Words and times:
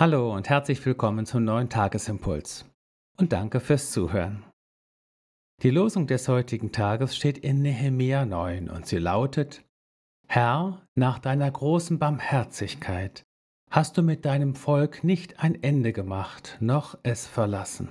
Hallo 0.00 0.34
und 0.34 0.48
herzlich 0.48 0.86
willkommen 0.86 1.26
zum 1.26 1.44
neuen 1.44 1.68
Tagesimpuls. 1.68 2.64
Und 3.18 3.34
danke 3.34 3.60
fürs 3.60 3.90
Zuhören. 3.90 4.46
Die 5.62 5.68
Losung 5.68 6.06
des 6.06 6.26
heutigen 6.26 6.72
Tages 6.72 7.14
steht 7.14 7.36
in 7.36 7.60
Nehemia 7.60 8.24
9 8.24 8.70
und 8.70 8.86
sie 8.86 8.96
lautet: 8.96 9.62
Herr, 10.26 10.86
nach 10.94 11.18
deiner 11.18 11.50
großen 11.50 11.98
Barmherzigkeit 11.98 13.24
hast 13.70 13.98
du 13.98 14.02
mit 14.02 14.24
deinem 14.24 14.54
Volk 14.54 15.04
nicht 15.04 15.38
ein 15.38 15.62
Ende 15.62 15.92
gemacht, 15.92 16.56
noch 16.60 16.98
es 17.02 17.26
verlassen. 17.26 17.90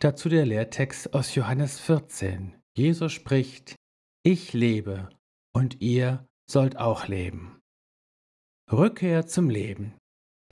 Dazu 0.00 0.28
der 0.28 0.44
Lehrtext 0.44 1.14
aus 1.14 1.36
Johannes 1.36 1.78
14. 1.78 2.60
Jesus 2.76 3.12
spricht: 3.12 3.76
Ich 4.24 4.54
lebe 4.54 5.08
und 5.54 5.80
ihr 5.80 6.26
sollt 6.50 6.78
auch 6.78 7.06
leben. 7.06 7.60
Rückkehr 8.72 9.28
zum 9.28 9.50
Leben. 9.50 9.94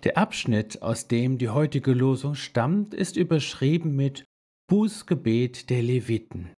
Der 0.05 0.17
Abschnitt, 0.17 0.83
aus 0.83 1.09
dem 1.09 1.39
die 1.39 1.49
heutige 1.49 1.93
Losung 1.93 2.35
stammt, 2.35 2.95
ist 2.95 3.17
überschrieben 3.17 3.97
mit 3.97 4.25
Bußgebet 4.69 5.71
der 5.71 5.83
Leviten. 5.83 6.51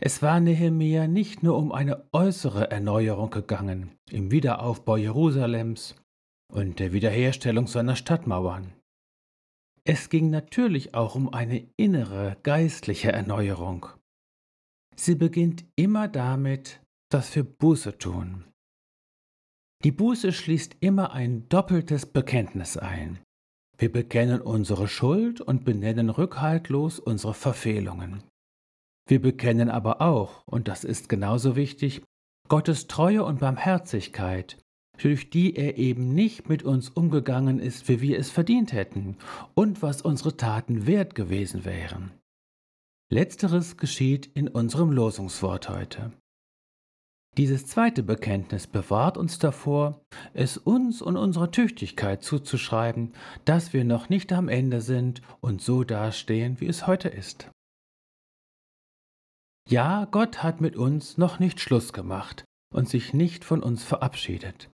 Es 0.00 0.22
war 0.22 0.40
Nehemia 0.40 1.08
nicht 1.08 1.42
nur 1.42 1.58
um 1.58 1.72
eine 1.72 2.08
äußere 2.12 2.70
Erneuerung 2.70 3.30
gegangen, 3.30 3.90
im 4.10 4.30
Wiederaufbau 4.30 4.96
Jerusalems 4.96 5.96
und 6.52 6.78
der 6.78 6.92
Wiederherstellung 6.92 7.66
seiner 7.66 7.96
Stadtmauern. 7.96 8.72
Es 9.84 10.08
ging 10.08 10.30
natürlich 10.30 10.94
auch 10.94 11.16
um 11.16 11.32
eine 11.32 11.68
innere 11.76 12.36
geistliche 12.44 13.10
Erneuerung. 13.10 13.86
Sie 14.94 15.14
beginnt 15.14 15.64
immer 15.76 16.08
damit, 16.08 16.80
dass 17.10 17.34
wir 17.34 17.42
Buße 17.42 17.98
tun. 17.98 18.44
Die 19.84 19.92
Buße 19.92 20.32
schließt 20.32 20.76
immer 20.80 21.12
ein 21.12 21.48
doppeltes 21.48 22.06
Bekenntnis 22.06 22.76
ein. 22.76 23.20
Wir 23.76 23.92
bekennen 23.92 24.40
unsere 24.40 24.88
Schuld 24.88 25.40
und 25.40 25.64
benennen 25.64 26.10
rückhaltlos 26.10 26.98
unsere 26.98 27.32
Verfehlungen. 27.32 28.24
Wir 29.06 29.22
bekennen 29.22 29.70
aber 29.70 30.02
auch, 30.02 30.42
und 30.46 30.66
das 30.66 30.82
ist 30.82 31.08
genauso 31.08 31.54
wichtig, 31.54 32.02
Gottes 32.48 32.88
Treue 32.88 33.24
und 33.24 33.38
Barmherzigkeit, 33.38 34.58
durch 34.98 35.30
die 35.30 35.54
er 35.54 35.78
eben 35.78 36.12
nicht 36.12 36.48
mit 36.48 36.64
uns 36.64 36.88
umgegangen 36.88 37.60
ist, 37.60 37.88
wie 37.88 38.00
wir 38.00 38.18
es 38.18 38.30
verdient 38.30 38.72
hätten 38.72 39.16
und 39.54 39.80
was 39.80 40.02
unsere 40.02 40.36
Taten 40.36 40.88
wert 40.88 41.14
gewesen 41.14 41.64
wären. 41.64 42.10
Letzteres 43.10 43.76
geschieht 43.76 44.26
in 44.34 44.48
unserem 44.48 44.90
Losungswort 44.90 45.68
heute. 45.68 46.12
Dieses 47.36 47.66
zweite 47.66 48.02
Bekenntnis 48.02 48.66
bewahrt 48.66 49.16
uns 49.16 49.38
davor, 49.38 50.00
es 50.34 50.56
uns 50.56 51.02
und 51.02 51.16
unserer 51.16 51.50
Tüchtigkeit 51.52 52.22
zuzuschreiben, 52.22 53.12
dass 53.44 53.72
wir 53.72 53.84
noch 53.84 54.08
nicht 54.08 54.32
am 54.32 54.48
Ende 54.48 54.80
sind 54.80 55.22
und 55.40 55.62
so 55.62 55.84
dastehen, 55.84 56.60
wie 56.60 56.66
es 56.66 56.86
heute 56.86 57.08
ist. 57.08 57.50
Ja, 59.68 60.06
Gott 60.06 60.42
hat 60.42 60.60
mit 60.60 60.76
uns 60.76 61.18
noch 61.18 61.38
nicht 61.38 61.60
Schluss 61.60 61.92
gemacht 61.92 62.44
und 62.74 62.88
sich 62.88 63.12
nicht 63.12 63.44
von 63.44 63.62
uns 63.62 63.84
verabschiedet. 63.84 64.70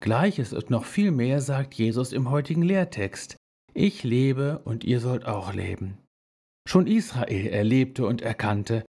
Gleiches 0.00 0.52
und 0.52 0.70
noch 0.70 0.84
viel 0.84 1.10
mehr 1.10 1.40
sagt 1.40 1.74
Jesus 1.74 2.12
im 2.12 2.30
heutigen 2.30 2.62
Lehrtext. 2.62 3.36
Ich 3.74 4.04
lebe 4.04 4.60
und 4.64 4.84
ihr 4.84 5.00
sollt 5.00 5.26
auch 5.26 5.52
leben. 5.52 5.98
Schon 6.68 6.86
Israel 6.86 7.46
erlebte 7.48 8.06
und 8.06 8.22
erkannte, 8.22 8.84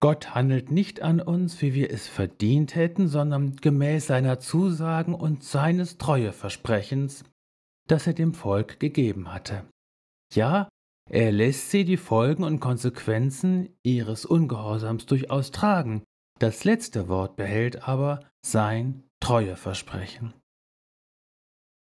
Gott 0.00 0.34
handelt 0.34 0.70
nicht 0.70 1.00
an 1.00 1.20
uns, 1.20 1.62
wie 1.62 1.72
wir 1.72 1.90
es 1.90 2.06
verdient 2.06 2.74
hätten, 2.74 3.08
sondern 3.08 3.56
gemäß 3.56 4.06
seiner 4.06 4.38
Zusagen 4.38 5.14
und 5.14 5.42
seines 5.42 5.96
Treueversprechens, 5.96 7.24
das 7.88 8.06
er 8.06 8.12
dem 8.12 8.34
Volk 8.34 8.78
gegeben 8.78 9.32
hatte. 9.32 9.64
Ja, 10.34 10.68
er 11.08 11.32
lässt 11.32 11.70
sie 11.70 11.84
die 11.84 11.96
Folgen 11.96 12.44
und 12.44 12.60
Konsequenzen 12.60 13.70
ihres 13.82 14.26
Ungehorsams 14.26 15.06
durchaus 15.06 15.50
tragen. 15.50 16.02
Das 16.40 16.64
letzte 16.64 17.08
Wort 17.08 17.36
behält 17.36 17.88
aber 17.88 18.20
sein 18.44 19.04
Treueversprechen. 19.20 20.34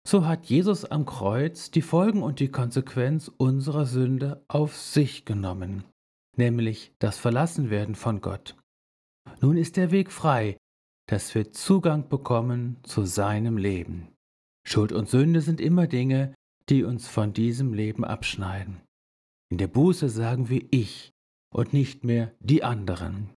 So 0.07 0.25
hat 0.25 0.47
Jesus 0.47 0.85
am 0.85 1.05
Kreuz 1.05 1.69
die 1.69 1.83
Folgen 1.83 2.23
und 2.23 2.39
die 2.39 2.49
Konsequenz 2.49 3.29
unserer 3.37 3.85
Sünde 3.85 4.43
auf 4.47 4.75
sich 4.75 5.25
genommen 5.25 5.83
nämlich 6.41 6.91
das 6.97 7.19
Verlassenwerden 7.19 7.93
von 7.93 8.19
Gott. 8.19 8.57
Nun 9.41 9.57
ist 9.57 9.77
der 9.77 9.91
Weg 9.91 10.11
frei, 10.11 10.57
dass 11.07 11.35
wir 11.35 11.51
Zugang 11.51 12.09
bekommen 12.09 12.77
zu 12.81 13.05
seinem 13.05 13.57
Leben. 13.57 14.07
Schuld 14.67 14.91
und 14.91 15.07
Sünde 15.07 15.41
sind 15.41 15.61
immer 15.61 15.85
Dinge, 15.85 16.33
die 16.67 16.83
uns 16.83 17.07
von 17.07 17.33
diesem 17.33 17.73
Leben 17.73 18.03
abschneiden. 18.03 18.81
In 19.51 19.59
der 19.59 19.67
Buße 19.67 20.09
sagen 20.09 20.49
wir 20.49 20.65
ich 20.71 21.11
und 21.53 21.73
nicht 21.73 22.03
mehr 22.03 22.33
die 22.39 22.63
anderen. 22.63 23.29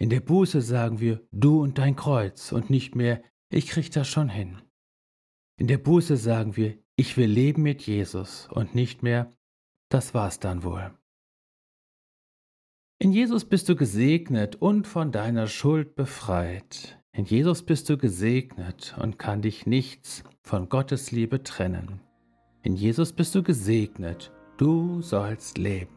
In 0.00 0.10
der 0.10 0.20
Buße 0.20 0.62
sagen 0.62 0.98
wir 0.98 1.24
du 1.30 1.62
und 1.62 1.78
dein 1.78 1.94
Kreuz 1.94 2.50
und 2.50 2.70
nicht 2.70 2.96
mehr 2.96 3.22
ich 3.52 3.68
krieg 3.68 3.92
das 3.92 4.08
schon 4.08 4.28
hin. 4.28 4.62
In 5.60 5.68
der 5.68 5.78
Buße 5.78 6.16
sagen 6.16 6.56
wir 6.56 6.76
ich 6.96 7.16
will 7.16 7.30
leben 7.30 7.62
mit 7.62 7.82
Jesus 7.82 8.48
und 8.50 8.74
nicht 8.74 9.04
mehr 9.04 9.32
das 9.90 10.12
war's 10.12 10.40
dann 10.40 10.64
wohl. 10.64 10.92
In 12.98 13.12
Jesus 13.12 13.44
bist 13.44 13.68
du 13.68 13.76
gesegnet 13.76 14.56
und 14.56 14.86
von 14.86 15.12
deiner 15.12 15.48
Schuld 15.48 15.96
befreit. 15.96 16.98
In 17.12 17.26
Jesus 17.26 17.62
bist 17.62 17.90
du 17.90 17.98
gesegnet 17.98 18.96
und 18.98 19.18
kann 19.18 19.42
dich 19.42 19.66
nichts 19.66 20.24
von 20.42 20.70
Gottes 20.70 21.12
Liebe 21.12 21.42
trennen. 21.42 22.00
In 22.62 22.74
Jesus 22.74 23.12
bist 23.12 23.34
du 23.34 23.42
gesegnet, 23.42 24.32
du 24.56 25.02
sollst 25.02 25.58
leben. 25.58 25.95